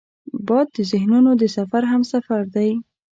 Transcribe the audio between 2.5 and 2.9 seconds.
دی